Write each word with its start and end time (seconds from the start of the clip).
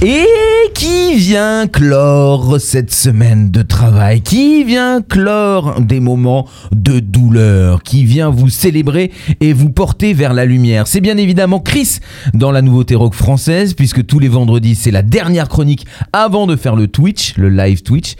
Et 0.00 0.26
qui 0.74 1.16
vient 1.16 1.66
clore 1.66 2.60
cette 2.60 2.94
semaine 2.94 3.50
de 3.50 3.62
travail? 3.62 4.20
Qui 4.20 4.62
vient 4.62 5.02
clore 5.02 5.80
des 5.80 5.98
moments 5.98 6.46
de 6.70 7.00
douleur? 7.00 7.82
Qui 7.82 8.04
vient 8.04 8.30
vous 8.30 8.48
célébrer 8.48 9.10
et 9.40 9.52
vous 9.52 9.70
porter 9.70 10.14
vers 10.14 10.34
la 10.34 10.44
lumière? 10.44 10.86
C'est 10.86 11.00
bien 11.00 11.16
évidemment 11.16 11.58
Chris 11.58 11.98
dans 12.32 12.52
la 12.52 12.62
nouveauté 12.62 12.94
rock 12.94 13.14
française, 13.14 13.74
puisque 13.74 14.06
tous 14.06 14.20
les 14.20 14.28
vendredis 14.28 14.76
c'est 14.76 14.92
la 14.92 15.02
dernière 15.02 15.48
chronique 15.48 15.84
avant 16.12 16.46
de 16.46 16.54
faire 16.54 16.76
le 16.76 16.86
Twitch, 16.86 17.34
le 17.36 17.48
live 17.48 17.82
Twitch, 17.82 18.14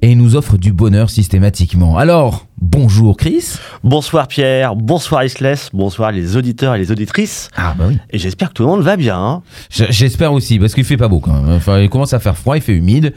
et 0.00 0.12
il 0.12 0.16
nous 0.16 0.34
offre 0.34 0.56
du 0.56 0.72
bonheur 0.72 1.10
systématiquement. 1.10 1.98
Alors, 1.98 2.47
bonjour 2.60 3.16
Chris. 3.16 3.54
Bonsoir 3.84 4.28
Pierre, 4.28 4.74
bonsoir 4.76 5.24
Isles, 5.24 5.56
bonsoir 5.72 6.12
les 6.12 6.36
auditeurs 6.36 6.74
et 6.74 6.78
les 6.78 6.90
auditrices. 6.90 7.50
Ah 7.56 7.74
bah 7.78 7.84
oui. 7.88 7.98
Et 8.10 8.18
j'espère 8.18 8.48
que 8.48 8.54
tout 8.54 8.62
le 8.62 8.68
monde 8.68 8.82
va 8.82 8.96
bien. 8.96 9.18
hein. 9.18 9.42
J'espère 9.70 10.32
aussi, 10.32 10.58
parce 10.58 10.74
qu'il 10.74 10.84
fait 10.84 10.96
pas 10.96 11.08
beau 11.08 11.20
quand 11.20 11.32
même. 11.32 11.54
Enfin, 11.56 11.78
il 11.80 11.88
commence 11.88 12.12
à 12.14 12.18
faire 12.18 12.36
froid, 12.36 12.56
il 12.56 12.62
fait 12.62 12.74
humide. 12.74 13.14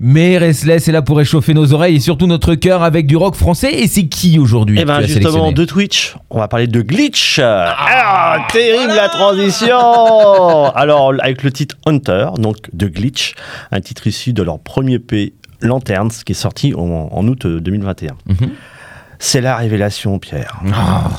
Mais 0.00 0.38
Restless 0.38 0.86
est 0.86 0.92
là 0.92 1.02
pour 1.02 1.16
réchauffer 1.16 1.54
nos 1.54 1.72
oreilles 1.72 1.96
et 1.96 2.00
surtout 2.00 2.28
notre 2.28 2.54
cœur 2.54 2.84
avec 2.84 3.08
du 3.08 3.16
rock 3.16 3.34
français. 3.34 3.72
Et 3.80 3.88
c'est 3.88 4.06
qui 4.06 4.38
aujourd'hui 4.38 4.78
Et 4.78 4.84
ben 4.84 5.00
justement 5.00 5.50
de 5.50 5.64
Twitch, 5.64 6.14
on 6.30 6.38
va 6.38 6.46
parler 6.46 6.68
de 6.68 6.82
Glitch. 6.82 7.40
Ah, 7.42 8.46
terrible 8.52 8.92
la 8.94 9.08
transition. 9.08 9.76
Alors 10.76 11.14
avec 11.20 11.42
le 11.42 11.50
titre 11.50 11.74
Hunter, 11.84 12.28
donc 12.38 12.58
de 12.72 12.86
Glitch, 12.86 13.34
un 13.72 13.80
titre 13.80 14.06
issu 14.06 14.32
de 14.32 14.44
leur 14.44 14.60
premier 14.60 15.00
P 15.00 15.32
Lanterns 15.60 16.10
qui 16.24 16.32
est 16.32 16.34
sorti 16.34 16.74
en, 16.74 16.80
en 17.10 17.28
août 17.28 17.46
2021. 17.46 18.14
Mhm. 18.26 18.36
C'est 19.18 19.40
la 19.40 19.56
révélation 19.56 20.18
Pierre. 20.18 20.60
Ah, 20.72 21.10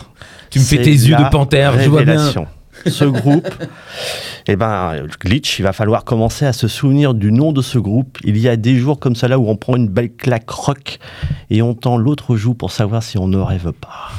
Tu 0.50 0.60
me 0.60 0.64
fais 0.64 0.78
tes 0.82 0.92
yeux 0.92 1.16
de 1.16 1.30
panthère, 1.30 1.74
je 1.80 1.90
vois 1.90 2.04
bien. 2.04 2.14
révélation. 2.14 2.48
Ce 2.86 3.04
groupe, 3.04 3.50
eh 4.48 4.56
ben, 4.56 4.94
Glitch, 5.20 5.60
il 5.60 5.64
va 5.64 5.74
falloir 5.74 6.06
commencer 6.06 6.46
à 6.46 6.54
se 6.54 6.70
souvenir 6.70 7.14
du 7.14 7.34
nom 7.34 7.52
de 7.52 7.62
ce 7.62 7.78
groupe. 7.78 8.18
Il 8.24 8.38
y 8.38 8.48
a 8.48 8.56
des 8.56 8.78
jours 8.78 9.00
comme 9.00 9.16
ça 9.16 9.28
là 9.28 9.38
où 9.38 9.50
on 9.50 9.58
prend 9.58 9.76
une 9.76 9.90
belle 9.90 10.14
claque 10.14 10.50
rock 10.50 10.98
et 11.50 11.62
on 11.62 11.74
tend 11.74 11.98
l'autre 11.98 12.38
joue 12.38 12.54
pour 12.54 12.72
savoir 12.72 13.04
si 13.04 13.18
on 13.18 13.28
ne 13.28 13.38
rêve 13.38 13.74
pas. 13.74 14.12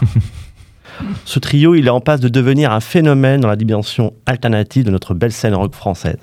Ce 1.25 1.39
trio, 1.39 1.75
il 1.75 1.87
est 1.87 1.91
en 1.91 2.01
passe 2.03 2.21
de 2.21 2.29
devenir 2.29 2.71
un 2.73 2.81
phénomène 2.81 3.41
dans 3.41 3.49
la 3.49 3.57
dimension 3.57 4.13
alternative 4.27 4.85
de 4.85 4.91
notre 4.91 5.15
belle 5.15 5.33
scène 5.33 5.55
rock 5.55 5.75
française. 5.75 6.19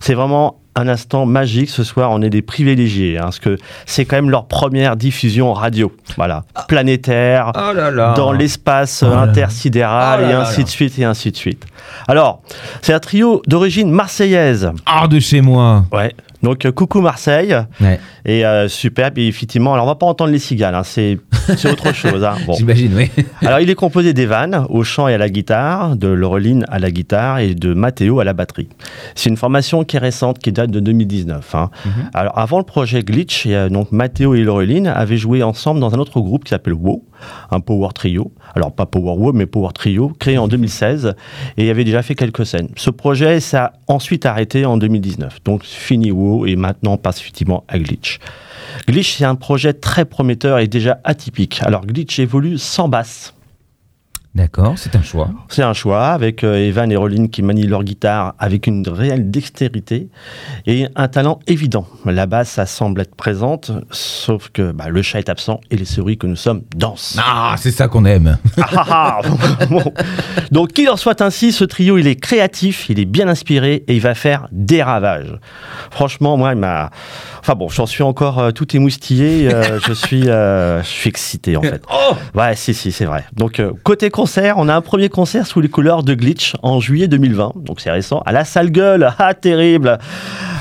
C'est 0.00 0.14
vraiment 0.14 0.61
un 0.74 0.88
instant 0.88 1.26
magique 1.26 1.68
ce 1.68 1.84
soir, 1.84 2.10
on 2.12 2.22
est 2.22 2.30
des 2.30 2.40
privilégiés, 2.42 3.18
hein, 3.18 3.24
parce 3.24 3.38
que 3.38 3.58
c'est 3.84 4.04
quand 4.06 4.16
même 4.16 4.30
leur 4.30 4.46
première 4.46 4.96
diffusion 4.96 5.52
radio, 5.52 5.92
voilà, 6.16 6.44
planétaire, 6.68 7.52
Oh 7.54 7.72
là 7.74 7.90
là. 7.90 8.14
dans 8.16 8.32
l'espace 8.32 9.04
Oh 9.06 9.12
intersidéral 9.12 10.20
Oh 10.22 10.26
là 10.26 10.30
et 10.30 10.34
ainsi 10.34 10.58
là. 10.60 10.64
de 10.64 10.68
suite 10.70 10.98
et 10.98 11.04
ainsi 11.04 11.30
de 11.30 11.36
suite. 11.36 11.64
Alors, 12.08 12.40
c'est 12.80 12.94
un 12.94 13.00
trio 13.00 13.42
d'origine 13.46 13.90
marseillaise. 13.90 14.70
Hors 14.86 15.08
de 15.08 15.20
chez 15.20 15.40
moi. 15.42 15.84
Ouais. 15.92 16.14
Donc 16.42 16.64
euh, 16.66 16.72
coucou 16.72 17.00
Marseille 17.00 17.56
Ouais, 17.80 18.00
et 18.24 18.44
euh, 18.44 18.68
superbe 18.68 19.18
et 19.18 19.26
effectivement. 19.26 19.72
Alors 19.74 19.84
on 19.86 19.88
va 19.88 19.94
pas 19.94 20.06
entendre 20.06 20.30
les 20.32 20.38
cigales, 20.38 20.74
hein, 20.74 20.82
c'est 20.84 21.18
autre 21.66 21.92
chose. 21.94 22.24
hein. 22.24 22.34
Bon. 22.46 22.54
j'imagine, 22.54 22.92
oui. 22.96 23.10
Alors 23.42 23.60
il 23.60 23.70
est 23.70 23.74
composé 23.76 24.12
d'Evan 24.12 24.66
au 24.68 24.82
chant 24.84 25.08
et 25.08 25.14
à 25.14 25.18
la 25.18 25.28
guitare, 25.28 25.96
de 25.96 26.08
Laureline 26.08 26.64
à 26.68 26.78
la 26.78 26.90
guitare 26.90 27.38
et 27.38 27.54
de 27.54 27.74
Matteo 27.74 28.20
à 28.20 28.24
la 28.24 28.32
batterie. 28.32 28.68
C'est 29.14 29.30
une 29.30 29.36
formation 29.36 29.84
qui 29.84 29.96
est 29.96 30.00
récente, 30.00 30.38
qui 30.38 30.52
date 30.52 30.70
de 30.70 30.80
2019. 30.80 31.54
hein. 31.54 31.70
Alors 32.14 32.38
avant 32.38 32.58
le 32.58 32.64
projet 32.64 33.02
Glitch, 33.02 33.46
et, 33.46 33.54
euh, 33.54 33.68
donc 33.68 33.92
Matteo 33.92 34.34
et 34.34 34.40
Laureline 34.42 34.86
avaient 34.88 35.16
joué 35.16 35.42
ensemble 35.42 35.80
dans 35.80 35.94
un 35.94 35.98
autre 35.98 36.20
groupe 36.20 36.44
qui 36.44 36.50
s'appelle 36.50 36.74
WoW, 36.74 37.04
un 37.50 37.60
power 37.60 37.88
trio. 37.94 38.32
Alors 38.54 38.72
pas 38.72 38.86
power 38.86 39.16
WoW 39.16 39.32
mais 39.32 39.46
power 39.46 39.70
trio, 39.74 40.12
créé 40.18 40.38
en 40.38 40.48
2016 40.48 41.14
et 41.56 41.70
avait 41.70 41.84
déjà 41.84 42.02
fait 42.02 42.14
quelques 42.14 42.46
scènes. 42.46 42.68
Ce 42.76 42.90
projet 42.90 43.38
a 43.54 43.72
ensuite 43.88 44.26
arrêté 44.26 44.64
en 44.64 44.76
2019. 44.76 45.42
Donc 45.44 45.64
fini 45.64 46.10
WoW 46.10 46.46
et 46.46 46.56
maintenant 46.56 46.96
passe 46.96 47.20
effectivement 47.20 47.64
à 47.68 47.78
Glitch. 47.78 48.18
Glitch, 48.88 49.16
c'est 49.16 49.24
un 49.24 49.34
projet 49.34 49.72
très 49.72 50.04
prometteur 50.04 50.58
et 50.58 50.66
déjà 50.66 51.00
atypique. 51.04 51.60
Alors 51.62 51.86
Glitch 51.86 52.18
évolue 52.18 52.58
sans 52.58 52.88
basse. 52.88 53.34
D'accord, 54.34 54.74
c'est 54.76 54.96
un 54.96 55.02
choix. 55.02 55.28
C'est 55.48 55.62
un 55.62 55.74
choix 55.74 56.06
avec 56.06 56.42
euh, 56.42 56.54
Evan 56.56 56.90
et 56.90 56.96
Roline 56.96 57.28
qui 57.28 57.42
manient 57.42 57.66
leur 57.66 57.84
guitare 57.84 58.34
avec 58.38 58.66
une 58.66 58.88
réelle 58.88 59.30
dextérité 59.30 60.08
et 60.66 60.88
un 60.96 61.08
talent 61.08 61.40
évident. 61.46 61.86
La 62.06 62.24
basse, 62.24 62.48
ça 62.48 62.64
semble 62.64 63.02
être 63.02 63.14
présente, 63.14 63.72
sauf 63.90 64.48
que 64.48 64.72
bah, 64.72 64.88
le 64.88 65.02
chat 65.02 65.18
est 65.18 65.28
absent 65.28 65.60
et 65.70 65.76
les 65.76 65.84
souris 65.84 66.16
que 66.16 66.26
nous 66.26 66.36
sommes 66.36 66.62
dansent. 66.74 67.18
Ah, 67.22 67.56
c'est 67.58 67.72
ça 67.72 67.88
qu'on 67.88 68.06
aime. 68.06 68.38
Ah, 68.56 68.68
ah, 68.72 69.20
ah. 69.22 69.66
Bon. 69.66 69.92
Donc 70.50 70.72
qu'il 70.72 70.88
en 70.88 70.96
soit 70.96 71.20
ainsi, 71.20 71.52
ce 71.52 71.64
trio, 71.64 71.98
il 71.98 72.06
est 72.06 72.16
créatif, 72.16 72.88
il 72.88 73.00
est 73.00 73.04
bien 73.04 73.28
inspiré 73.28 73.84
et 73.86 73.94
il 73.94 74.00
va 74.00 74.14
faire 74.14 74.48
des 74.50 74.82
ravages. 74.82 75.38
Franchement, 75.90 76.38
moi, 76.38 76.52
il 76.52 76.58
m'a... 76.58 76.90
Enfin 77.40 77.54
bon, 77.54 77.68
j'en 77.68 77.86
suis 77.86 78.04
encore 78.04 78.38
euh, 78.38 78.50
tout 78.52 78.76
émoustillé, 78.76 79.52
euh, 79.52 79.80
je, 79.80 79.92
suis, 79.92 80.28
euh, 80.28 80.80
je 80.82 80.88
suis 80.88 81.08
excité 81.08 81.56
en 81.56 81.62
fait. 81.62 81.82
Oh 81.92 82.14
Ouais, 82.34 82.54
si, 82.56 82.72
si, 82.72 82.92
c'est 82.92 83.04
vrai. 83.04 83.24
Donc, 83.34 83.60
côté 83.82 84.10
on 84.56 84.68
a 84.68 84.74
un 84.74 84.80
premier 84.80 85.08
concert 85.08 85.46
sous 85.46 85.60
les 85.60 85.68
couleurs 85.68 86.02
de 86.02 86.14
Glitch 86.14 86.54
en 86.62 86.80
juillet 86.80 87.08
2020, 87.08 87.52
donc 87.56 87.80
c'est 87.80 87.90
récent, 87.90 88.22
à 88.24 88.32
la 88.32 88.44
salle 88.44 88.70
gueule, 88.70 89.12
ah, 89.18 89.34
terrible, 89.34 89.98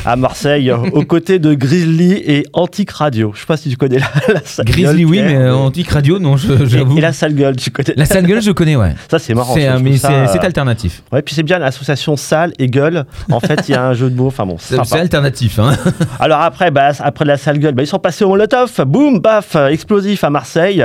à 0.05 0.15
Marseille, 0.15 0.71
aux 0.93 1.03
côtés 1.05 1.37
de 1.39 1.53
Grizzly 1.53 2.13
et 2.13 2.45
Antique 2.53 2.91
Radio. 2.91 3.31
Je 3.35 3.41
sais 3.41 3.45
pas 3.45 3.57
si 3.57 3.69
tu 3.69 3.77
connais 3.77 3.99
la, 4.27 4.33
la 4.33 4.41
salle 4.43 4.65
Grizzly, 4.65 5.03
gueule, 5.03 5.05
oui, 5.11 5.21
mais 5.23 5.35
euh, 5.35 5.55
Antique 5.55 5.89
Radio, 5.89 6.17
non, 6.19 6.37
je- 6.37 6.51
Et, 6.53 6.65
j'avoue. 6.67 6.97
et 6.97 7.01
la 7.01 7.13
salle 7.13 7.33
gueule, 7.35 7.55
tu 7.55 7.69
connais 7.71 7.93
La 7.95 8.05
sale 8.05 8.25
gueule, 8.25 8.41
je 8.41 8.51
connais, 8.51 8.75
ouais. 8.75 8.95
Ça, 9.09 9.19
c'est 9.19 9.33
marrant. 9.33 9.53
C'est 9.53 9.67
euh, 9.67 10.39
alternatif. 10.41 11.03
Ouais, 11.11 11.21
puis 11.21 11.35
c'est 11.35 11.43
bien 11.43 11.59
l'association 11.59 12.15
salle 12.17 12.53
et 12.57 12.67
gueule. 12.67 13.05
En 13.31 13.39
fait, 13.39 13.67
il 13.67 13.71
y 13.71 13.75
a 13.75 13.85
un 13.85 13.93
jeu 13.93 14.09
de 14.09 14.15
mots. 14.15 14.27
Enfin 14.27 14.45
bon, 14.45 14.57
c'est 14.59 14.77
alternatif, 14.99 15.59
hein. 15.59 15.73
Alors 16.19 16.41
après, 16.41 16.71
bah, 16.71 16.89
après 16.99 17.25
la 17.25 17.37
salle 17.37 17.59
gueule, 17.59 17.73
bah, 17.75 17.83
ils 17.83 17.87
sont 17.87 17.99
passés 17.99 18.23
au 18.25 18.29
Molotov. 18.29 18.71
Boum, 18.85 19.19
baf, 19.19 19.55
explosif 19.69 20.23
à 20.23 20.29
Marseille 20.29 20.83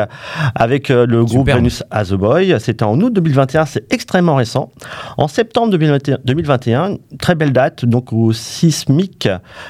avec 0.55 0.91
euh, 0.91 1.07
le 1.07 1.25
groupe 1.25 1.41
Superbe. 1.41 1.59
Venus 1.61 1.83
as 1.91 2.13
a 2.13 2.17
Boy. 2.17 2.55
C'était 2.67 2.83
en 2.83 3.01
août 3.01 3.13
2021, 3.13 3.65
c'est 3.65 3.93
extrêmement 3.93 4.35
récent. 4.35 4.73
En 5.19 5.29
septembre 5.29 5.71
2021, 5.71 6.19
2021, 6.25 6.97
très 7.21 7.37
belle 7.37 7.53
date, 7.53 7.85
donc 7.85 8.13
au 8.13 8.33
Sismic 8.33 9.29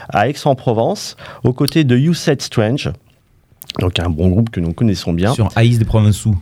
à 0.08 0.28
Aix-en-Provence, 0.30 1.18
aux 1.44 1.52
côtés 1.52 1.84
de 1.84 1.94
You 1.94 2.14
Said 2.14 2.40
Strange. 2.40 2.90
Donc 3.80 4.00
un 4.00 4.08
bon 4.08 4.28
groupe 4.30 4.48
que 4.48 4.60
nous 4.60 4.72
connaissons 4.72 5.12
bien. 5.12 5.34
Sur 5.34 5.50
Aïs 5.56 5.78
des 5.78 5.84
Provençaux. 5.84 6.36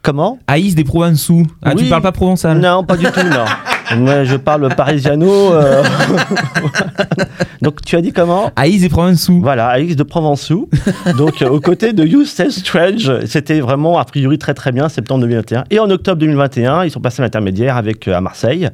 Comment? 0.00 0.38
Aïs 0.46 0.74
des 0.74 0.84
Provençaux. 0.84 1.42
Ah, 1.62 1.74
tu 1.74 1.82
Oui. 1.84 1.90
parles 1.90 2.00
pas 2.00 2.12
provençal 2.12 2.58
Non, 2.58 2.84
pas 2.84 2.96
du 2.96 3.04
tout, 3.04 3.22
non. 3.24 3.44
Moi, 3.96 4.24
je 4.24 4.36
parle 4.36 4.68
parisiano. 4.74 5.52
euh. 5.54 5.82
Donc, 7.62 7.82
tu 7.84 7.96
as 7.96 8.00
dit 8.02 8.12
comment 8.12 8.50
Aïs 8.56 8.80
des 8.82 8.88
Provençaux. 8.88 9.40
Voilà, 9.40 9.66
Alix 9.68 9.96
de 9.96 10.02
Provençaux. 10.02 10.68
Donc, 11.16 11.42
euh, 11.42 11.48
aux 11.48 11.60
côtés 11.60 11.92
de 11.92 12.04
You 12.04 12.24
Say 12.24 12.50
Strange, 12.50 13.24
c'était 13.26 13.60
vraiment 13.60 13.98
a 13.98 14.04
priori 14.04 14.38
très 14.38 14.54
très 14.54 14.70
bien, 14.72 14.88
septembre 14.88 15.22
2021. 15.22 15.64
Et 15.70 15.78
en 15.80 15.90
octobre 15.90 16.18
2021, 16.20 16.84
ils 16.84 16.90
sont 16.90 17.00
passés 17.00 17.20
à 17.20 17.24
l'intermédiaire 17.24 17.76
avec 17.76 18.06
euh, 18.06 18.14
à 18.16 18.20
Marseille. 18.20 18.68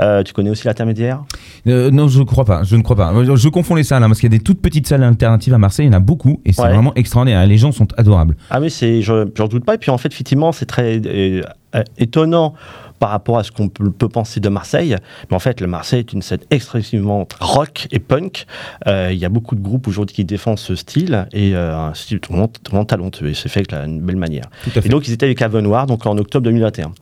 Euh, 0.00 0.22
tu 0.22 0.32
connais 0.32 0.50
aussi 0.50 0.66
l'intermédiaire? 0.66 1.22
Euh, 1.66 1.90
non, 1.90 2.06
je 2.08 2.22
crois 2.22 2.44
pas. 2.44 2.62
Je 2.62 2.76
ne 2.76 2.82
crois 2.82 2.96
pas. 2.96 3.12
Je 3.34 3.48
confonds 3.48 3.74
les 3.74 3.84
salles, 3.84 4.02
hein, 4.02 4.08
parce 4.08 4.20
qu'il 4.20 4.32
y 4.32 4.34
a 4.34 4.38
des 4.38 4.44
toutes 4.44 4.60
petites 4.62 4.86
salles 4.86 5.02
alternatives 5.02 5.54
à 5.54 5.58
Marseille. 5.58 5.86
Il 5.86 5.92
y 5.92 5.94
en 5.94 5.98
a 5.98 6.00
beaucoup, 6.00 6.40
et 6.44 6.52
c'est 6.52 6.62
Ouais. 6.62 6.68
vraiment 6.72 6.94
extraordinaire. 6.94 7.44
Les 7.46 7.58
gens 7.58 7.72
sont 7.72 7.88
adorables. 7.96 8.36
Ah 8.50 8.60
mais 8.60 8.68
c'est, 8.68 9.02
je 9.02 9.26
j'en 9.36 9.48
doute 9.48 9.64
pas. 9.64 9.74
Et 9.74 9.78
puis 9.78 9.90
en 9.90 9.98
fait, 9.98 10.12
effectivement, 10.12 10.52
c'est 10.52 10.66
très 10.66 11.00
euh, 11.74 11.82
étonnant 11.98 12.54
par 12.98 13.10
rapport 13.10 13.36
à 13.38 13.42
ce 13.42 13.50
qu'on 13.50 13.68
peut, 13.68 13.90
penser 14.08 14.38
de 14.38 14.48
Marseille. 14.48 14.94
Mais 15.28 15.34
en 15.34 15.40
fait, 15.40 15.60
le 15.60 15.66
Marseille 15.66 15.98
est 16.00 16.12
une 16.12 16.22
scène 16.22 16.38
extrêmement 16.52 17.26
rock 17.40 17.88
et 17.90 17.98
punk. 17.98 18.46
Euh, 18.86 19.10
Il 19.12 19.18
y 19.18 19.24
a 19.24 19.28
beaucoup 19.28 19.56
de 19.56 19.60
groupes 19.60 19.88
aujourd'hui 19.88 20.14
qui 20.14 20.24
défendent 20.24 20.60
ce 20.60 20.76
style 20.76 21.26
et 21.32 21.56
euh, 21.56 21.76
un 21.76 21.94
style 21.94 22.20
vraiment, 22.28 22.48
vraiment 22.70 22.84
talentueux. 22.84 23.30
Et 23.30 23.34
c'est 23.34 23.48
fait 23.48 23.60
avec 23.60 23.72
la- 23.72 23.86
une 23.86 24.00
belle 24.00 24.14
manière. 24.16 24.44
Et 24.84 24.88
donc, 24.88 25.08
ils 25.08 25.12
étaient 25.14 25.26
avec 25.26 25.42
Avenoir, 25.42 25.86
donc 25.86 26.06
en 26.06 26.16
octobre 26.16 26.44
2021. 26.44 26.92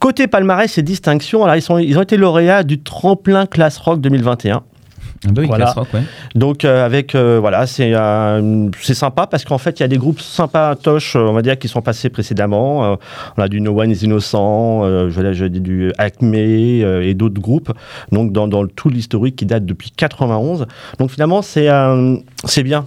Côté 0.00 0.26
palmarès 0.26 0.76
et 0.76 0.82
distinctions, 0.82 1.44
alors 1.44 1.54
ils, 1.54 1.62
sont, 1.62 1.78
ils 1.78 1.96
ont 1.98 2.02
été 2.02 2.16
lauréats 2.16 2.64
du 2.64 2.82
tremplin 2.82 3.46
classe 3.46 3.78
rock 3.78 4.00
2021. 4.00 4.64
Ah 5.26 5.30
bah 5.32 5.42
oui, 5.42 5.46
Voilà. 5.48 5.72
rock, 5.72 5.88
ouais. 5.94 6.02
Donc 6.34 6.64
euh, 6.64 6.84
avec 6.84 7.14
euh, 7.14 7.38
voilà, 7.40 7.66
c'est 7.66 7.92
euh, 7.94 8.68
c'est 8.80 8.94
sympa 8.94 9.26
parce 9.26 9.44
qu'en 9.44 9.58
fait 9.58 9.80
il 9.80 9.82
y 9.82 9.84
a 9.84 9.88
des 9.88 9.96
groupes 9.98 10.20
sympas 10.20 10.74
toches, 10.76 11.16
euh, 11.16 11.20
on 11.26 11.32
va 11.32 11.42
dire, 11.42 11.58
qui 11.58 11.68
sont 11.68 11.82
passés 11.82 12.10
précédemment. 12.10 12.98
On 13.36 13.42
a 13.42 13.48
du 13.48 13.60
No 13.60 13.80
One 13.80 13.90
is 13.90 14.04
Innocent, 14.04 15.08
je, 15.10 15.32
je 15.32 15.44
dis 15.46 15.60
du 15.60 15.92
Acme 15.98 16.34
et 16.34 17.14
d'autres 17.14 17.40
groupes. 17.40 17.72
Donc 18.12 18.32
dans, 18.32 18.48
dans 18.48 18.66
tout 18.66 18.88
l'historique 18.88 19.36
qui 19.36 19.46
date 19.46 19.64
depuis 19.64 19.90
91. 19.90 20.66
Donc 20.98 21.10
finalement 21.10 21.42
c'est 21.42 21.68
c'est 22.44 22.62
bien. 22.62 22.86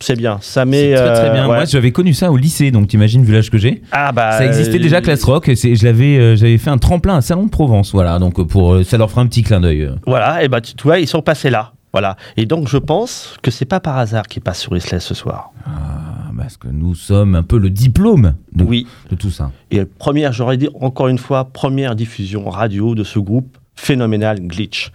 c'est 0.00 0.16
bien. 0.16 0.38
Ça 0.40 0.64
met. 0.64 0.94
très 0.94 1.12
très 1.12 1.28
euh, 1.30 1.32
bien. 1.32 1.48
ouais. 1.48 1.56
Moi, 1.56 1.64
j'avais 1.64 1.90
connu 1.92 2.14
ça 2.14 2.30
au 2.30 2.36
lycée, 2.36 2.70
donc 2.70 2.88
t'imagines 2.88 3.24
vu 3.24 3.32
l'âge 3.32 3.50
que 3.50 3.58
j'ai. 3.58 3.82
Ah 3.92 4.12
bah. 4.12 4.32
Ça 4.32 4.46
existait 4.46 4.78
déjà, 4.78 5.00
Class 5.00 5.22
Rock. 5.24 5.48
et 5.48 5.56
Je 5.56 5.84
l'avais, 5.84 6.18
euh, 6.18 6.36
j'avais 6.36 6.58
fait 6.58 6.70
un 6.70 6.78
tremplin 6.78 7.16
à 7.16 7.20
Salon 7.20 7.46
de 7.46 7.50
Provence, 7.50 7.92
voilà. 7.92 8.18
Donc 8.18 8.40
pour, 8.46 8.84
ça 8.84 8.96
leur 8.98 9.10
fera 9.10 9.22
un 9.22 9.26
petit 9.26 9.42
clin 9.42 9.60
d'œil. 9.60 9.90
Voilà, 10.06 10.42
et 10.44 10.48
bah 10.48 10.60
tu 10.60 10.74
tu 10.74 10.84
vois, 10.84 10.98
ils 11.00 11.08
sont 11.08 11.22
passés 11.22 11.50
là. 11.50 11.72
Voilà. 11.92 12.16
Et 12.36 12.46
donc 12.46 12.68
je 12.68 12.76
pense 12.78 13.36
que 13.42 13.50
c'est 13.50 13.64
pas 13.64 13.80
par 13.80 13.98
hasard 13.98 14.26
qu'ils 14.28 14.42
passent 14.42 14.60
sur 14.60 14.76
Isla 14.76 15.00
ce 15.00 15.14
soir. 15.14 15.52
Ah, 15.66 16.30
parce 16.36 16.56
que 16.56 16.68
nous 16.68 16.94
sommes 16.94 17.34
un 17.34 17.42
peu 17.42 17.58
le 17.58 17.70
diplôme 17.70 18.34
de, 18.52 18.64
Oui. 18.64 18.86
de 19.10 19.16
tout 19.16 19.30
ça. 19.30 19.50
Et 19.70 19.84
première, 19.84 20.32
j'aurais 20.32 20.56
dit 20.56 20.68
encore 20.80 21.08
une 21.08 21.18
fois, 21.18 21.44
première 21.46 21.96
diffusion 21.96 22.48
radio 22.48 22.94
de 22.94 23.04
ce 23.04 23.18
groupe 23.18 23.56
phénoménal 23.74 24.40
Glitch. 24.40 24.90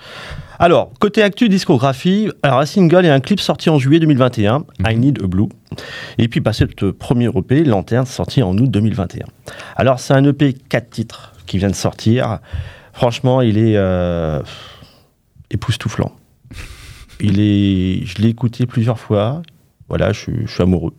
Alors, 0.60 0.92
côté 1.00 1.24
actu 1.24 1.50
discographie, 1.50 2.30
alors 2.44 2.60
un 2.60 2.66
single 2.66 3.06
et 3.06 3.10
un 3.10 3.20
clip 3.22 3.40
sorti 3.40 3.70
en 3.70 3.80
juillet 3.80 4.00
2021, 4.00 4.66
I 4.88 4.96
Need 4.98 5.22
a 5.24 5.28
Blue. 5.28 5.48
Et 6.18 6.28
puis 6.28 6.42
passé 6.42 6.66
le 6.82 6.94
premier 6.94 7.28
EP, 7.36 7.64
Lanterne, 7.64 8.06
sorti 8.06 8.44
en 8.44 8.58
août 8.58 8.70
2021. 8.70 9.26
Alors 9.76 10.00
c'est 10.00 10.14
un 10.14 10.24
EP 10.26 10.54
4 10.54 10.90
titres 10.90 11.34
qui 11.46 11.58
vient 11.58 11.70
de 11.70 11.76
sortir. 11.76 12.40
Franchement, 12.94 13.42
il 13.42 13.58
est 13.58 13.76
euh, 13.78 14.42
époustouflant. 15.50 16.12
Il 17.22 17.40
est, 17.40 18.06
je 18.06 18.22
l'ai 18.22 18.30
écouté 18.30 18.66
plusieurs 18.66 19.00
fois. 19.00 19.42
Voilà, 19.90 20.12
je, 20.14 20.20
suis- 20.20 20.34
je 20.46 20.52
suis 20.52 20.64
amoureux. 20.64 20.94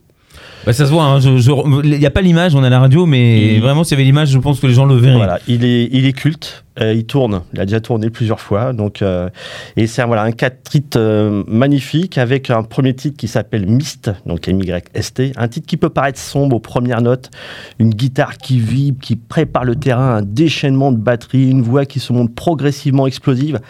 Bah, 0.65 0.73
ça 0.73 0.85
se 0.85 0.91
voit, 0.91 1.03
hein, 1.03 1.19
il 1.21 1.89
n'y 1.99 2.05
a 2.05 2.11
pas 2.11 2.21
l'image, 2.21 2.55
on 2.55 2.63
a 2.63 2.69
la 2.69 2.79
radio, 2.79 3.05
mais 3.05 3.55
Il- 3.55 3.61
vraiment, 3.61 3.83
s'il 3.83 3.93
y 3.93 4.01
avait 4.01 4.03
l'image, 4.05 4.29
je 4.31 4.37
pense 4.39 4.59
que 4.59 4.67
les 4.67 4.73
gens 4.73 4.85
le 4.85 4.95
verraient. 4.95 5.15
Voilà, 5.17 5.39
il 5.47 5.63
est, 5.63 5.87
il 5.91 6.05
est 6.05 6.13
culte, 6.13 6.64
euh, 6.81 6.93
il 6.93 7.05
tourne, 7.05 7.41
il 7.53 7.61
a 7.61 7.65
déjà 7.65 7.79
tourné 7.79 8.09
plusieurs 8.09 8.41
fois, 8.41 8.73
donc 8.73 9.01
euh, 9.01 9.29
et 9.77 9.87
c'est 9.87 10.01
un, 10.01 10.07
voilà 10.07 10.23
un 10.23 10.33
4 10.33 10.61
titres 10.61 10.99
euh, 10.99 11.41
magnifique 11.47 12.17
avec 12.17 12.49
un 12.49 12.63
premier 12.63 12.93
titre 12.93 13.15
qui 13.15 13.29
s'appelle 13.29 13.65
Mist, 13.65 14.11
donc 14.25 14.45
M-Y-S-T, 14.49 15.31
un 15.37 15.47
titre 15.47 15.67
qui 15.67 15.77
peut 15.77 15.87
paraître 15.89 16.19
sombre 16.19 16.57
aux 16.57 16.59
premières 16.59 17.01
notes, 17.01 17.31
une 17.79 17.91
guitare 17.91 18.37
qui 18.37 18.59
vibre, 18.59 18.99
qui 18.99 19.15
prépare 19.15 19.63
le 19.63 19.77
terrain, 19.77 20.15
un 20.17 20.21
déchaînement 20.21 20.91
de 20.91 20.97
batterie, 20.97 21.49
une 21.49 21.61
voix 21.61 21.85
qui 21.85 22.01
se 22.01 22.11
montre 22.11 22.33
progressivement 22.33 23.07
explosive. 23.07 23.61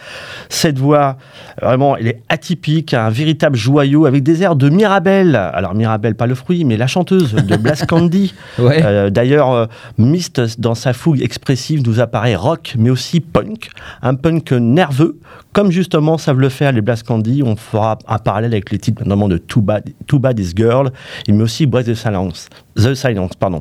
Cette 0.48 0.78
voix, 0.78 1.16
vraiment, 1.62 1.96
elle 1.96 2.08
est 2.08 2.22
atypique, 2.28 2.92
un 2.92 3.10
véritable 3.10 3.56
joyau 3.56 4.06
avec 4.06 4.24
des 4.24 4.42
airs 4.42 4.56
de 4.56 4.68
Mirabelle. 4.68 5.36
Alors 5.36 5.74
Mirabelle, 5.74 6.16
pas 6.16 6.26
le 6.26 6.34
fruit, 6.34 6.64
mais 6.64 6.76
la 6.76 6.88
chanteuse 6.88 7.34
de 7.34 7.56
Blas 7.62 7.84
Candy. 7.86 8.34
Ouais. 8.58 8.82
Euh, 8.84 9.10
D'ailleurs, 9.10 9.68
Mist, 9.96 10.60
dans 10.60 10.74
sa 10.74 10.92
fougue 10.92 11.22
expressive, 11.22 11.86
nous 11.86 12.00
apparaît 12.00 12.34
rock, 12.34 12.74
mais 12.76 12.90
aussi 12.96 13.20
punk. 13.20 13.68
Un 14.02 14.14
punk 14.14 14.52
nerveux, 14.52 15.18
comme 15.52 15.70
justement 15.70 16.18
savent 16.18 16.40
le 16.40 16.48
faire 16.48 16.72
les 16.72 16.80
Blast 16.80 17.04
Candy. 17.06 17.42
On 17.44 17.54
fera 17.56 17.98
un 18.08 18.18
parallèle 18.18 18.52
avec 18.52 18.70
les 18.72 18.78
titres 18.78 19.02
notamment 19.04 19.28
de 19.28 19.36
Too 19.38 19.60
Bad, 19.60 19.84
Too 20.06 20.18
Bad 20.18 20.38
Is 20.38 20.52
Girl, 20.56 20.90
mais 21.28 21.42
aussi 21.42 21.66
Breath 21.66 21.86
the 21.86 21.94
Silence. 21.94 22.48
The 22.76 22.94
Silence, 22.94 23.32
pardon. 23.38 23.60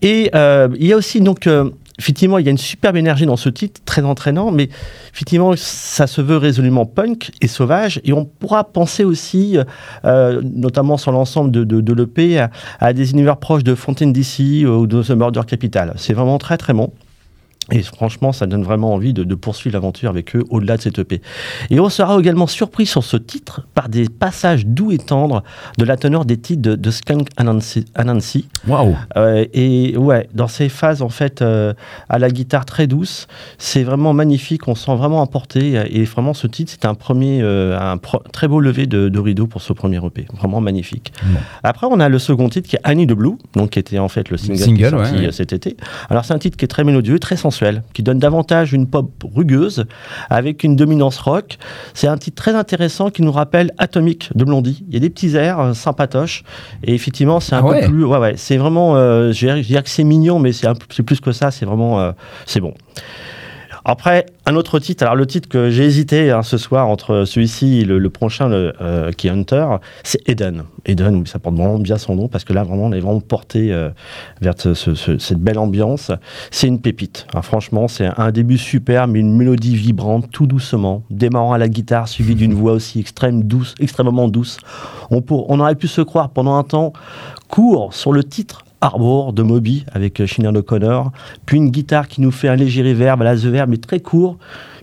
Et 0.00 0.30
euh, 0.34 0.68
il 0.80 0.86
y 0.86 0.92
a 0.92 0.96
aussi 0.96 1.20
donc... 1.20 1.46
euh, 1.46 1.70
Effectivement, 1.98 2.38
il 2.38 2.46
y 2.46 2.48
a 2.48 2.50
une 2.50 2.58
superbe 2.58 2.96
énergie 2.96 3.26
dans 3.26 3.36
ce 3.36 3.50
titre, 3.50 3.80
très 3.84 4.02
entraînant, 4.02 4.50
mais 4.50 4.70
effectivement, 5.12 5.52
ça 5.56 6.06
se 6.06 6.22
veut 6.22 6.38
résolument 6.38 6.86
punk 6.86 7.30
et 7.42 7.46
sauvage. 7.48 8.00
Et 8.02 8.14
on 8.14 8.24
pourra 8.24 8.64
penser 8.64 9.04
aussi, 9.04 9.58
euh, 10.06 10.40
notamment 10.42 10.96
sur 10.96 11.12
l'ensemble 11.12 11.50
de, 11.52 11.64
de, 11.64 11.80
de 11.82 11.92
l'EP, 11.92 12.38
à, 12.40 12.50
à 12.80 12.92
des 12.94 13.12
univers 13.12 13.36
proches 13.36 13.62
de 13.62 13.74
Fontaine 13.74 14.12
DC 14.12 14.66
ou 14.66 14.86
de 14.86 15.02
The 15.02 15.10
Murder 15.10 15.42
Capital. 15.46 15.92
C'est 15.96 16.14
vraiment 16.14 16.38
très 16.38 16.56
très 16.56 16.72
bon. 16.72 16.92
Et 17.70 17.82
franchement, 17.82 18.32
ça 18.32 18.46
donne 18.46 18.64
vraiment 18.64 18.92
envie 18.92 19.12
de, 19.12 19.22
de 19.24 19.34
poursuivre 19.36 19.74
l'aventure 19.74 20.10
avec 20.10 20.34
eux 20.34 20.42
au-delà 20.50 20.76
de 20.76 20.82
cette 20.82 20.98
EP. 20.98 21.22
Et 21.70 21.78
on 21.80 21.88
sera 21.88 22.18
également 22.18 22.46
surpris 22.48 22.86
sur 22.86 23.04
ce 23.04 23.16
titre 23.16 23.62
par 23.74 23.88
des 23.88 24.08
passages 24.08 24.66
doux 24.66 24.90
et 24.90 24.98
tendres 24.98 25.42
de 25.78 25.84
la 25.84 25.96
teneur 25.96 26.24
des 26.24 26.36
titres 26.38 26.60
de, 26.62 26.74
de 26.74 26.90
Skunk 26.90 27.28
Anansi. 27.36 28.48
Waouh. 28.66 28.96
Euh, 29.16 29.44
et 29.54 29.96
ouais, 29.96 30.28
dans 30.34 30.48
ces 30.48 30.68
phases 30.68 31.02
en 31.02 31.08
fait 31.08 31.40
euh, 31.40 31.72
à 32.08 32.18
la 32.18 32.30
guitare 32.30 32.64
très 32.66 32.86
douce, 32.86 33.26
c'est 33.58 33.84
vraiment 33.84 34.12
magnifique. 34.12 34.66
On 34.68 34.74
se 34.74 34.84
sent 34.86 34.96
vraiment 34.96 35.20
emporté. 35.20 35.80
Et 35.90 36.04
vraiment, 36.04 36.34
ce 36.34 36.46
titre, 36.48 36.72
c'est 36.72 36.84
un 36.86 36.94
premier, 36.94 37.40
euh, 37.42 37.78
un 37.78 37.96
pro- 37.96 38.22
très 38.32 38.48
beau 38.48 38.60
lever 38.60 38.86
de, 38.86 39.08
de 39.08 39.18
rideau 39.20 39.46
pour 39.46 39.62
ce 39.62 39.72
premier 39.72 40.04
EP. 40.04 40.26
Vraiment 40.36 40.60
magnifique. 40.60 41.12
Après, 41.62 41.86
on 41.90 42.00
a 42.00 42.08
le 42.08 42.18
second 42.18 42.48
titre 42.48 42.68
qui 42.68 42.76
est 42.76 42.80
Annie 42.84 43.06
de 43.06 43.14
Blue, 43.14 43.36
donc 43.54 43.70
qui 43.70 43.78
était 43.78 43.98
en 43.98 44.08
fait 44.08 44.30
le 44.30 44.36
single, 44.36 44.58
Single, 44.58 44.76
qui 44.78 44.82
est 44.84 44.90
sorti 44.90 45.14
ouais, 45.14 45.26
ouais. 45.26 45.32
cet 45.32 45.52
été. 45.52 45.76
Alors, 46.10 46.24
c'est 46.24 46.34
un 46.34 46.38
titre 46.38 46.56
qui 46.56 46.64
est 46.64 46.68
très 46.68 46.84
mélodieux, 46.84 47.18
très 47.18 47.36
qui 47.92 48.02
donne 48.02 48.18
davantage 48.18 48.72
une 48.72 48.86
pop 48.86 49.10
rugueuse 49.34 49.84
avec 50.30 50.64
une 50.64 50.74
dominance 50.76 51.18
rock. 51.18 51.58
C'est 51.94 52.06
un 52.08 52.16
titre 52.16 52.42
très 52.42 52.54
intéressant 52.54 53.10
qui 53.10 53.22
nous 53.22 53.32
rappelle 53.32 53.70
Atomic 53.78 54.30
de 54.34 54.44
Blondie. 54.44 54.84
Il 54.88 54.94
y 54.94 54.96
a 54.96 55.00
des 55.00 55.10
petits 55.10 55.36
airs 55.36 55.60
euh, 55.60 55.72
sympatoches 55.74 56.42
et 56.84 56.94
effectivement, 56.94 57.40
c'est 57.40 57.54
un 57.54 57.58
Ah 57.58 57.62
peu 57.62 57.68
ouais. 57.68 57.86
plus. 57.88 58.04
Ouais, 58.04 58.18
ouais, 58.18 58.34
c'est 58.36 58.56
vraiment. 58.56 58.96
euh, 58.96 59.32
je 59.32 59.60
dirais 59.60 59.82
que 59.82 59.90
c'est 59.90 60.04
mignon, 60.04 60.38
mais 60.38 60.52
c'est 60.52 60.66
un 60.66 60.74
peu- 60.74 60.86
c'est 60.90 61.02
plus 61.02 61.20
que 61.20 61.32
ça. 61.32 61.50
C'est 61.50 61.66
vraiment. 61.66 62.00
euh, 62.00 62.12
c'est 62.46 62.60
bon. 62.60 62.74
Après, 63.84 64.26
un 64.46 64.54
autre 64.54 64.78
titre, 64.78 65.02
alors 65.02 65.16
le 65.16 65.26
titre 65.26 65.48
que 65.48 65.68
j'ai 65.68 65.84
hésité 65.84 66.30
hein, 66.30 66.42
ce 66.44 66.56
soir 66.56 66.86
entre 66.88 67.24
celui-ci 67.24 67.80
et 67.80 67.84
le, 67.84 67.98
le 67.98 68.10
prochain, 68.10 68.48
le, 68.48 68.72
euh, 68.80 69.10
qui 69.10 69.26
est 69.26 69.30
Hunter, 69.30 69.66
c'est 70.04 70.20
Eden. 70.28 70.62
Eden, 70.86 71.26
ça 71.26 71.40
porte 71.40 71.56
vraiment 71.56 71.78
bien 71.80 71.98
son 71.98 72.14
nom 72.14 72.28
parce 72.28 72.44
que 72.44 72.52
là, 72.52 72.62
vraiment, 72.62 72.84
on 72.84 72.92
est 72.92 73.00
vraiment 73.00 73.20
porté 73.20 73.72
euh, 73.72 73.90
vers 74.40 74.54
ce- 74.56 74.74
ce- 74.74 74.94
ce- 74.94 75.18
cette 75.18 75.38
belle 75.40 75.58
ambiance. 75.58 76.12
C'est 76.52 76.68
une 76.68 76.80
pépite. 76.80 77.26
hein, 77.34 77.42
franchement, 77.42 77.88
c'est 77.88 78.06
un 78.16 78.30
début 78.30 78.56
super, 78.58 79.08
mais 79.08 79.18
une 79.18 79.36
mélodie 79.36 79.74
vibrante, 79.74 80.30
tout 80.30 80.46
doucement, 80.46 81.02
démarrant 81.10 81.52
à 81.52 81.58
la 81.58 81.68
guitare, 81.68 82.06
suivi 82.06 82.36
d'une 82.36 82.54
voix 82.62 82.72
aussi 82.72 83.00
extrême, 83.00 83.42
douce, 83.42 83.74
extrêmement 83.80 84.28
douce. 84.28 84.58
On, 85.10 85.22
pour- 85.22 85.50
on 85.50 85.58
aurait 85.58 85.74
pu 85.74 85.88
se 85.88 86.02
croire 86.02 86.30
pendant 86.30 86.54
un 86.56 86.62
temps 86.62 86.92
court 87.48 87.92
sur 87.94 88.12
le 88.12 88.22
titre 88.22 88.64
Arbor 88.82 89.32
de 89.32 89.42
Moby 89.42 89.86
avec 89.92 90.20
euh, 90.20 90.26
Sinead 90.26 90.56
O'Connor, 90.56 91.12
puis 91.46 91.56
une 91.56 91.70
guitare 91.70 92.08
qui 92.08 92.20
nous 92.20 92.32
fait 92.32 92.48
un 92.48 92.56
léger 92.56 92.82
reverb 92.82 93.22
à 93.22 93.24
la 93.24 93.36
The 93.36 93.46
Verb, 93.46 93.70
mais 93.70 93.78
très 93.78 94.00
court, 94.00 94.36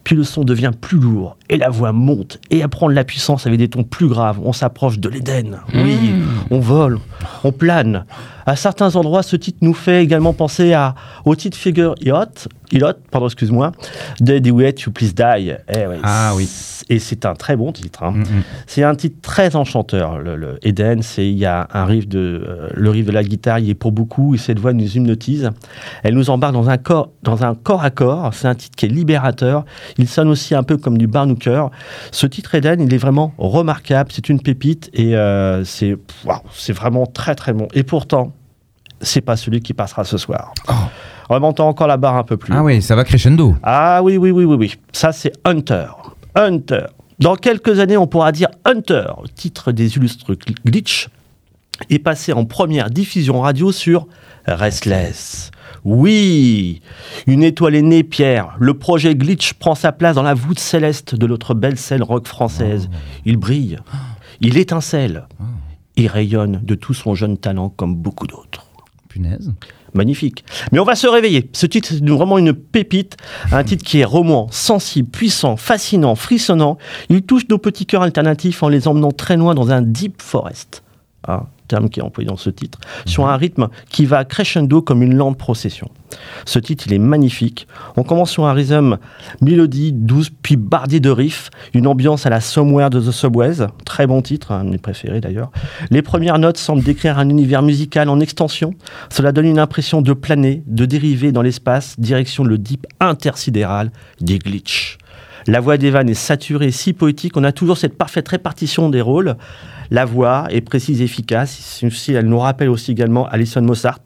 puis 0.03 0.15
le 0.15 0.23
son 0.23 0.43
devient 0.43 0.71
plus 0.79 0.97
lourd, 0.99 1.37
et 1.49 1.57
la 1.57 1.69
voix 1.69 1.91
monte, 1.91 2.39
et 2.51 2.59
elle 2.59 2.67
prend 2.69 2.87
de 2.89 2.93
la 2.93 3.03
puissance 3.03 3.45
avec 3.47 3.59
des 3.59 3.67
tons 3.69 3.83
plus 3.83 4.07
graves. 4.07 4.39
On 4.43 4.53
s'approche 4.53 4.99
de 4.99 5.09
l'Éden. 5.09 5.59
Oui, 5.73 6.13
on 6.51 6.59
vole, 6.59 6.99
on 7.43 7.51
plane. 7.51 8.05
À 8.45 8.55
certains 8.55 8.95
endroits, 8.95 9.21
ce 9.23 9.35
titre 9.35 9.59
nous 9.61 9.73
fait 9.75 10.03
également 10.03 10.33
penser 10.33 10.73
à, 10.73 10.95
au 11.25 11.35
titre 11.35 11.55
Figure 11.57 11.93
Yacht, 12.01 12.47
Yacht, 12.71 12.97
pardon, 13.11 13.27
excuse-moi, 13.27 13.71
de 14.21 14.39
The 14.39 14.51
Way 14.51 14.73
to 14.73 14.91
Please 14.91 15.13
Die. 15.13 15.53
Eh 15.71 15.85
ouais, 15.87 15.99
Ah 16.03 16.33
oui. 16.35 16.49
Et 16.91 16.97
c'est 16.97 17.27
un 17.27 17.35
très 17.35 17.55
bon 17.55 17.71
titre. 17.71 18.01
hein. 18.01 18.11
Mm, 18.13 18.21
mm. 18.21 18.43
C'est 18.65 18.81
un 18.83 18.95
titre 18.95 19.17
très 19.21 19.55
enchanteur. 19.55 20.17
Le, 20.17 20.35
le 20.35 20.57
Eden, 20.63 21.03
c'est 21.03 21.27
il 21.29 21.37
y 21.37 21.45
a 21.45 21.67
un 21.71 21.85
riff 21.85 22.07
de 22.07 22.17
euh, 22.47 22.69
le 22.73 22.89
riff 22.89 23.05
de 23.05 23.11
la 23.11 23.23
guitare, 23.23 23.59
il 23.59 23.69
est 23.69 23.75
pour 23.75 23.91
beaucoup 23.91 24.33
et 24.33 24.39
cette 24.39 24.57
voix 24.57 24.73
nous 24.73 24.97
hypnotise. 24.97 25.51
Elle 26.01 26.15
nous 26.15 26.31
embarque 26.31 26.53
dans 26.53 26.67
un 26.71 26.77
corps 26.79 27.11
dans 27.21 27.43
un 27.45 27.53
corps 27.53 27.83
à 27.83 27.91
corps. 27.91 28.33
C'est 28.33 28.47
un 28.47 28.55
titre 28.55 28.75
qui 28.75 28.87
est 28.87 28.89
libérateur. 28.89 29.65
Il 29.97 30.07
sonne 30.07 30.27
aussi 30.29 30.55
un 30.55 30.63
peu 30.63 30.77
comme 30.77 30.97
du 30.97 31.07
Barnooker. 31.07 31.65
Ce 32.11 32.27
titre 32.27 32.55
Eden, 32.55 32.81
il 32.81 32.93
est 32.93 32.97
vraiment 32.97 33.33
remarquable. 33.37 34.11
C'est 34.13 34.29
une 34.29 34.41
pépite 34.41 34.89
et 34.93 35.15
euh, 35.15 35.63
c'est 35.65 35.97
c'est 36.53 36.73
vraiment 36.73 37.05
très 37.05 37.35
très 37.35 37.53
bon. 37.53 37.67
Et 37.73 37.83
pourtant, 37.83 38.33
c'est 39.01 39.21
pas 39.21 39.35
celui 39.37 39.61
qui 39.61 39.73
passera 39.73 40.03
ce 40.03 40.17
soir. 40.17 40.53
Remontons 41.29 41.65
encore 41.65 41.87
la 41.87 41.97
barre 41.97 42.15
un 42.17 42.23
peu 42.23 42.37
plus. 42.37 42.53
Ah 42.55 42.63
ouais, 42.63 42.81
ça 42.81 42.95
va 42.95 43.03
crescendo. 43.03 43.55
Ah 43.63 44.01
oui, 44.03 44.17
oui, 44.17 44.31
oui, 44.31 44.45
oui, 44.45 44.55
oui. 44.55 44.75
Ça, 44.91 45.11
c'est 45.11 45.31
Hunter. 45.45 45.85
Hunter. 46.35 46.85
Dans 47.19 47.35
quelques 47.35 47.79
années, 47.79 47.97
on 47.97 48.07
pourra 48.07 48.31
dire 48.31 48.47
Hunter, 48.65 49.05
titre 49.35 49.71
des 49.71 49.95
illustres 49.97 50.31
gl- 50.33 50.55
glitch, 50.65 51.09
est 51.89 51.99
passé 51.99 52.33
en 52.33 52.45
première 52.45 52.89
diffusion 52.89 53.41
radio 53.41 53.71
sur 53.71 54.07
Restless. 54.45 55.51
Oui, 55.85 56.81
une 57.27 57.43
étoile 57.43 57.75
est 57.75 57.81
née, 57.81 58.03
Pierre. 58.03 58.55
Le 58.59 58.73
projet 58.73 59.15
Glitch 59.15 59.53
prend 59.53 59.75
sa 59.75 59.91
place 59.91 60.15
dans 60.15 60.23
la 60.23 60.33
voûte 60.33 60.59
céleste 60.59 61.15
de 61.15 61.27
notre 61.27 61.53
belle 61.53 61.77
scène 61.77 62.03
rock 62.03 62.27
française. 62.27 62.89
Il 63.25 63.37
brille, 63.37 63.77
il 64.41 64.57
étincelle, 64.57 65.27
il 65.95 66.07
rayonne 66.07 66.61
de 66.63 66.75
tout 66.75 66.93
son 66.93 67.15
jeune 67.15 67.37
talent 67.37 67.69
comme 67.69 67.95
beaucoup 67.95 68.27
d'autres. 68.27 68.65
Punaise. 69.07 69.53
Magnifique. 69.93 70.45
Mais 70.71 70.79
on 70.79 70.83
va 70.83 70.95
se 70.95 71.07
réveiller. 71.07 71.49
Ce 71.53 71.65
titre, 71.65 71.89
c'est 71.89 72.07
vraiment 72.07 72.37
une 72.37 72.53
pépite. 72.53 73.17
Un 73.51 73.63
titre 73.63 73.83
qui 73.83 73.99
est 73.99 74.05
roman, 74.05 74.47
sensible, 74.51 75.09
puissant, 75.09 75.57
fascinant, 75.57 76.13
frissonnant. 76.13 76.77
Il 77.09 77.23
touche 77.23 77.47
nos 77.49 77.57
petits 77.57 77.87
cœurs 77.87 78.03
alternatifs 78.03 78.61
en 78.61 78.69
les 78.69 78.87
emmenant 78.87 79.11
très 79.11 79.35
loin 79.35 79.55
dans 79.55 79.71
un 79.71 79.81
deep 79.81 80.21
forest. 80.21 80.83
Un 81.27 81.47
terme 81.69 81.89
qui 81.89 82.01
est 82.01 82.03
employé 82.03 82.27
dans 82.27 82.35
ce 82.35 82.49
titre. 82.49 82.79
Sur 83.05 83.27
un 83.27 83.37
rythme 83.37 83.69
qui 83.89 84.05
va 84.05 84.25
crescendo 84.25 84.81
comme 84.81 85.01
une 85.01 85.15
lente 85.15 85.37
procession. 85.37 85.89
Ce 86.45 86.59
titre, 86.59 86.85
il 86.87 86.93
est 86.93 86.99
magnifique. 86.99 87.67
On 87.95 88.03
commence 88.03 88.31
sur 88.31 88.45
un 88.45 88.53
rhythm 88.53 88.97
mélodie 89.41 89.93
douce, 89.93 90.29
puis 90.41 90.55
bardé 90.57 90.99
de 90.99 91.09
riffs. 91.09 91.49
Une 91.73 91.87
ambiance 91.87 92.25
à 92.25 92.29
la 92.29 92.41
Somewhere 92.41 92.89
de 92.89 92.99
The 92.99 93.11
Subways. 93.11 93.67
Très 93.85 94.07
bon 94.07 94.21
titre, 94.21 94.51
un 94.51 94.65
de 94.65 94.71
mes 94.71 94.77
préférés 94.77 95.21
d'ailleurs. 95.21 95.51
Les 95.91 96.01
premières 96.01 96.39
notes 96.39 96.57
semblent 96.57 96.83
décrire 96.83 97.19
un 97.19 97.29
univers 97.29 97.61
musical 97.61 98.09
en 98.09 98.19
extension. 98.19 98.73
Cela 99.09 99.31
donne 99.31 99.45
une 99.45 99.59
impression 99.59 100.01
de 100.01 100.13
planer, 100.13 100.63
de 100.65 100.85
dériver 100.85 101.31
dans 101.31 101.41
l'espace, 101.41 101.99
direction 101.99 102.43
le 102.43 102.57
deep 102.57 102.87
intersidéral 102.99 103.91
des 104.19 104.39
glitch. 104.39 104.97
La 105.47 105.61
voix 105.61 105.77
d'Evan 105.77 106.07
est 106.09 106.13
saturée, 106.13 106.71
si 106.71 106.93
poétique. 106.93 107.37
On 107.37 107.43
a 107.43 107.51
toujours 107.51 107.77
cette 107.77 107.97
parfaite 107.97 108.27
répartition 108.27 108.89
des 108.89 109.01
rôles. 109.01 109.35
La 109.91 110.05
voix 110.05 110.47
est 110.49 110.61
précise 110.61 111.01
et 111.01 111.05
efficace. 111.05 111.81
Si 111.89 112.13
elle 112.13 112.27
nous 112.27 112.39
rappelle 112.39 112.69
aussi 112.69 112.91
également 112.91 113.27
Alison 113.27 113.61
Mossart 113.61 113.99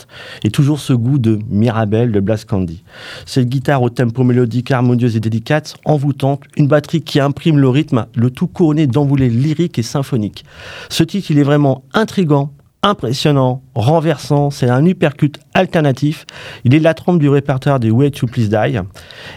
et 0.44 0.50
toujours 0.50 0.80
ce 0.80 0.94
goût 0.94 1.18
de 1.18 1.40
Mirabelle 1.50 2.12
de 2.12 2.20
Blas 2.20 2.46
Candy. 2.48 2.84
Cette 3.26 3.50
guitare 3.50 3.82
au 3.82 3.90
tempo 3.90 4.24
mélodique, 4.24 4.72
harmonieuse 4.72 5.16
et 5.16 5.20
délicate, 5.20 5.76
envoûtante, 5.86 6.44
une 6.58 6.68
batterie 6.68 7.02
qui 7.02 7.20
imprime 7.20 7.60
le 7.60 7.70
rythme, 7.70 8.06
le 8.16 8.30
tout 8.30 8.48
couronné 8.48 8.88
d'envolées 8.88 9.30
lyriques 9.30 9.80
et 9.80 9.84
symphoniques. 9.84 10.46
Ce 10.90 11.04
titre, 11.04 11.32
il 11.32 11.40
est 11.40 11.44
vraiment 11.44 11.84
intrigant, 11.94 12.54
impressionnant, 12.84 13.64
renversant, 13.76 14.50
c'est 14.52 14.70
un 14.70 14.86
hypercute 14.86 15.40
alternatif. 15.54 16.26
Il 16.66 16.76
est 16.76 16.80
la 16.80 16.94
trompe 16.94 17.20
du 17.20 17.30
répertoire 17.30 17.80
des 17.80 17.90
Way 17.90 18.12
to 18.12 18.28
Please 18.28 18.50
Die. 18.50 18.80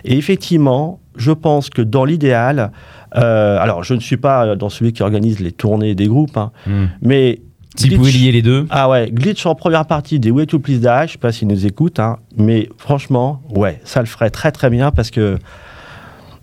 Et 0.05 0.19
effectivement, 0.19 1.01
je 1.17 1.33
pense 1.33 1.71
que 1.71 1.83
dans 1.83 2.05
l'idéal, 2.05 2.73
euh, 3.17 3.59
alors 3.59 3.83
je 3.85 3.95
ne 3.95 4.01
suis 4.01 4.17
pas 4.17 4.57
dans 4.57 4.69
celui 4.69 4.93
qui 4.93 5.03
organise 5.03 5.41
les 5.41 5.53
tournées 5.53 5.95
des 5.95 6.07
groupes, 6.07 6.37
hein, 6.37 6.51
Hmm. 6.67 6.87
mais 7.03 7.41
Si 7.77 7.91
vous 7.91 7.97
pouvez 7.97 8.13
lier 8.13 8.33
les 8.33 8.43
deux. 8.43 8.67
Ah 8.71 8.89
ouais, 8.89 9.11
Glitch 9.13 9.45
en 9.47 9.55
première 9.55 9.85
partie 9.87 10.19
des 10.19 10.31
Way 10.31 10.47
to 10.47 10.59
Please 10.59 10.79
Die, 10.79 11.07
je 11.07 11.13
sais 11.13 11.19
pas 11.19 11.31
s'ils 11.33 11.49
nous 11.49 11.67
écoutent, 11.67 12.01
hein, 12.01 12.17
mais 12.37 12.69
franchement, 12.79 13.43
ouais, 13.55 13.81
ça 13.85 14.01
le 14.01 14.07
ferait 14.07 14.31
très 14.31 14.51
très 14.51 14.71
bien 14.71 14.91
parce 14.91 15.11
que, 15.11 15.37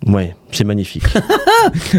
ouais, 0.06 0.34
c'est 0.56 0.64
magnifique. 0.64 1.04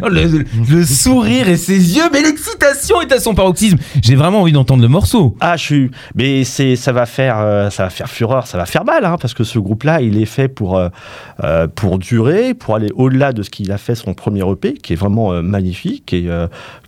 Oh, 0.04 0.10
le, 0.10 0.44
le 0.70 0.84
sourire 0.86 1.50
et 1.50 1.58
ses 1.58 1.96
yeux, 1.98 2.04
mais 2.14 2.22
l'excitation 2.22 3.02
est 3.02 3.12
à 3.12 3.20
son 3.20 3.34
paroxysme. 3.34 3.78
J'ai 4.02 4.16
vraiment 4.16 4.42
envie 4.42 4.52
d'entendre 4.52 4.84
le 4.84 4.88
morceau. 4.88 5.36
Ah, 5.40 5.58
je 5.58 5.64
suis. 5.64 5.92
Mais 6.14 6.44
c'est, 6.44 6.76
ça 6.76 6.92
va 6.92 7.08
faire, 7.08 7.40
euh, 7.40 7.70
ça 7.72 7.84
va 7.86 7.90
faire 7.90 8.08
fureur, 8.10 8.46
ça 8.46 8.58
va 8.60 8.66
faire 8.68 8.86
mal, 8.86 9.06
hein, 9.06 9.18
parce 9.20 9.34
que 9.34 9.44
ce 9.44 9.58
groupe-là, 9.58 10.02
il 10.02 10.22
est 10.22 10.26
fait 10.26 10.48
pour 10.50 10.78
euh, 10.78 10.90
euh, 11.44 11.68
pour 11.68 11.98
durer, 11.98 12.54
pour 12.54 12.76
aller 12.76 12.90
au-delà 12.96 13.34
de 13.34 13.42
ce 13.42 13.50
qu'il 13.50 13.72
a 13.72 13.78
fait 13.80 13.96
son 13.96 14.14
premier 14.14 14.48
EP, 14.48 14.74
qui 14.74 14.94
est 14.94 14.98
vraiment 14.98 15.34
euh, 15.34 15.42
magnifique, 15.42 16.14
et, 16.14 16.30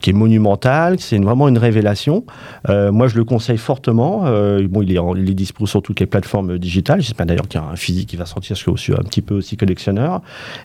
qui 0.01 0.09
est 0.11 0.13
monumental. 0.13 0.97
C'est 0.99 1.17
vraiment 1.17 1.47
une 1.47 1.57
révélation. 1.57 2.25
Moi, 2.69 3.07
je 3.07 3.15
le 3.15 3.23
conseille 3.23 3.57
fortement. 3.57 4.21
Bon, 4.69 4.81
il 4.83 4.93
est, 4.93 4.99
en- 4.99 5.15
il 5.15 5.29
est 5.29 5.33
dispo 5.33 5.65
sur 5.65 5.81
toutes 5.81 5.99
les 5.99 6.05
plateformes 6.05 6.59
digitales. 6.59 7.01
J'espère 7.01 7.25
d'ailleurs 7.25 7.47
qu'il 7.47 7.59
y 7.59 7.63
a 7.63 7.67
un 7.67 7.75
physique 7.75 8.09
qui 8.09 8.17
va 8.17 8.25
sortir, 8.25 8.55
parce 8.55 8.63
que 8.63 8.71
je 8.75 8.81
suis 8.81 8.93
un 8.93 9.03
petit 9.03 9.21
peu 9.21 9.35
aussi 9.35 9.57
collectionneur. 9.57 10.21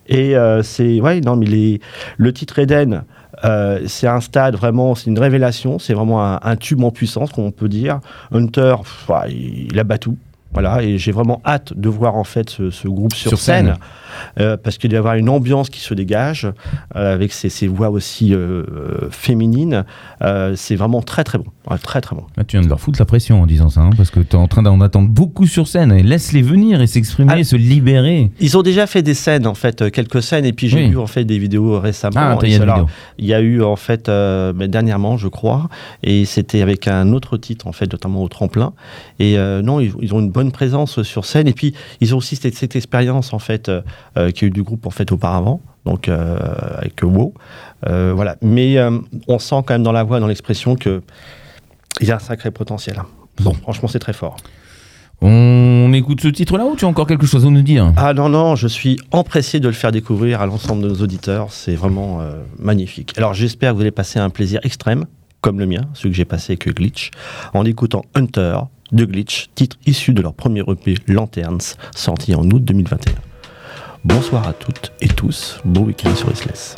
Et 0.08 0.36
euh, 0.36 0.62
ouais, 1.00 1.20
non, 1.20 1.36
mais 1.36 1.46
les, 1.46 1.80
le 2.16 2.32
titre 2.32 2.58
Eden. 2.58 3.04
Euh, 3.44 3.80
c'est 3.86 4.06
un 4.06 4.20
stade 4.20 4.54
vraiment, 4.56 4.94
c'est 4.94 5.10
une 5.10 5.18
révélation, 5.18 5.78
c'est 5.78 5.94
vraiment 5.94 6.24
un, 6.24 6.38
un 6.42 6.56
tube 6.56 6.82
en 6.84 6.90
puissance, 6.90 7.32
comme 7.32 7.44
on 7.44 7.50
peut 7.50 7.68
dire. 7.68 8.00
Hunter, 8.30 8.74
pff, 8.82 9.08
ouais, 9.08 9.30
il, 9.32 9.72
il 9.72 9.78
abat 9.78 9.98
tout. 9.98 10.16
Voilà, 10.52 10.82
et 10.82 10.98
j'ai 10.98 11.12
vraiment 11.12 11.40
hâte 11.46 11.72
de 11.74 11.88
voir 11.88 12.14
en 12.14 12.24
fait 12.24 12.50
ce, 12.50 12.68
ce 12.70 12.86
groupe 12.86 13.14
sur, 13.14 13.30
Sur 13.30 13.38
scène, 13.38 13.66
scène. 13.68 13.76
Euh, 14.40 14.56
parce 14.56 14.78
qu'il 14.78 14.90
doit 14.90 14.96
y 14.96 14.98
avoir 14.98 15.14
une 15.14 15.28
ambiance 15.28 15.70
qui 15.70 15.80
se 15.80 15.94
dégage 15.94 16.46
euh, 16.96 17.14
avec 17.14 17.32
ces, 17.32 17.48
ces 17.48 17.66
voix 17.66 17.90
aussi 17.90 18.34
euh, 18.34 18.64
féminines. 19.10 19.84
C'est 20.54 20.76
vraiment 20.76 21.02
très 21.02 21.24
très 21.24 21.38
bon, 21.38 21.44
Ouais, 21.70 21.78
très 21.78 22.00
très 22.00 22.16
bon. 22.16 22.24
Ah, 22.36 22.44
tu 22.44 22.56
viens 22.56 22.64
de 22.64 22.68
leur 22.68 22.80
foutre 22.80 22.98
la 22.98 23.04
pression 23.04 23.42
en 23.42 23.46
disant 23.46 23.70
ça, 23.70 23.80
hein, 23.80 23.90
parce 23.96 24.10
que 24.10 24.20
tu 24.20 24.30
es 24.36 24.38
en 24.38 24.48
train 24.48 24.62
d'en 24.62 24.80
attendre 24.80 25.08
beaucoup 25.08 25.46
sur 25.46 25.68
scène. 25.68 25.92
Et 25.92 26.02
Laisse-les 26.02 26.42
venir 26.42 26.80
et 26.80 26.86
s'exprimer, 26.86 27.32
Ah. 27.36 27.44
se 27.44 27.56
libérer. 27.56 28.30
Ils 28.40 28.56
ont 28.56 28.62
déjà 28.62 28.86
fait 28.86 29.02
des 29.02 29.14
scènes 29.14 29.46
en 29.46 29.54
fait, 29.54 29.90
quelques 29.90 30.22
scènes, 30.22 30.44
et 30.44 30.52
puis 30.52 30.68
j'ai 30.68 30.78
Oui. 30.84 30.90
vu 30.90 30.98
en 30.98 31.06
fait 31.06 31.24
des 31.24 31.38
vidéos 31.38 31.78
récemment. 31.80 32.14
Ah, 32.16 32.38
il 32.42 32.50
y 33.26 33.34
a 33.34 33.40
y 33.40 33.44
eu 33.44 33.62
en 33.62 33.76
fait 33.76 34.08
euh, 34.08 34.52
ben, 34.52 34.68
dernièrement, 34.70 35.16
je 35.16 35.28
crois, 35.28 35.68
et 36.02 36.24
c'était 36.24 36.62
avec 36.62 36.86
un 36.88 37.12
autre 37.12 37.36
titre 37.36 37.66
en 37.66 37.72
fait, 37.72 37.90
notamment 37.92 38.22
au 38.22 38.28
tremplin. 38.28 38.72
Et 39.18 39.36
non, 39.36 39.80
ils, 39.80 39.92
ils 40.00 40.14
ont 40.14 40.20
une 40.20 40.30
bonne 40.30 40.52
présence 40.52 41.02
sur 41.02 41.24
scène. 41.24 41.48
Et 41.48 41.52
puis 41.52 41.74
ils 42.00 42.14
ont 42.14 42.18
aussi 42.18 42.36
cette, 42.36 42.54
cette 42.54 42.76
expérience 42.76 43.32
en 43.32 43.38
fait 43.38 43.70
euh, 44.16 44.30
qui 44.30 44.44
a 44.44 44.48
eu 44.48 44.50
du 44.50 44.62
groupe 44.62 44.86
en 44.86 44.90
fait 44.90 45.10
auparavant. 45.12 45.60
Donc 45.84 46.08
euh, 46.08 46.38
avec 46.78 47.02
WoW, 47.02 47.34
Euh, 47.88 48.12
voilà. 48.14 48.36
Mais 48.40 48.78
euh, 48.78 48.98
on 49.26 49.38
sent 49.38 49.62
quand 49.66 49.74
même 49.74 49.82
dans 49.82 49.92
la 49.92 50.04
voix, 50.04 50.20
dans 50.20 50.28
l'expression 50.28 50.76
que 50.76 51.02
il 52.00 52.06
y 52.06 52.12
a 52.12 52.16
un 52.16 52.20
sacré 52.20 52.50
potentiel. 52.50 53.02
Bon. 53.42 53.52
Franchement, 53.54 53.88
c'est 53.88 53.98
très 53.98 54.12
fort. 54.12 54.36
On 55.20 55.92
écoute 55.92 56.20
ce 56.20 56.28
titre-là 56.28 56.64
ou 56.64 56.74
tu 56.74 56.84
as 56.84 56.88
encore 56.88 57.06
quelque 57.06 57.26
chose 57.26 57.46
à 57.46 57.50
nous 57.50 57.62
dire? 57.62 57.92
Ah 57.96 58.12
non, 58.12 58.28
non, 58.28 58.56
je 58.56 58.66
suis 58.66 58.98
empressé 59.12 59.60
de 59.60 59.68
le 59.68 59.74
faire 59.74 59.92
découvrir 59.92 60.40
à 60.40 60.46
l'ensemble 60.46 60.82
de 60.82 60.88
nos 60.88 60.96
auditeurs. 60.96 61.52
C'est 61.52 61.76
vraiment 61.76 62.20
magnifique. 62.58 63.14
Alors 63.16 63.32
j'espère 63.32 63.70
que 63.70 63.76
vous 63.76 63.82
allez 63.82 63.92
passer 63.92 64.18
un 64.18 64.30
plaisir 64.30 64.58
extrême, 64.64 65.04
comme 65.40 65.60
le 65.60 65.66
mien, 65.66 65.82
celui 65.94 66.10
que 66.10 66.16
j'ai 66.16 66.24
passé 66.24 66.52
avec 66.54 66.74
Glitch, 66.74 67.10
en 67.54 67.64
écoutant 67.64 68.02
Hunter 68.16 68.56
de 68.90 69.04
Glitch, 69.04 69.48
titre 69.54 69.76
issu 69.86 70.12
de 70.12 70.22
leur 70.22 70.34
premier 70.34 70.62
EP 70.66 70.96
Lanterns, 71.06 71.76
sorti 71.94 72.34
en 72.34 72.42
août 72.50 72.64
2021. 72.64 73.12
Bonsoir 74.04 74.48
à 74.48 74.52
toutes 74.52 74.92
et 75.00 75.06
tous, 75.06 75.60
bon 75.64 75.84
week-end 75.84 76.12
sur 76.16 76.26
Restless. 76.26 76.74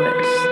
influence 0.00 0.51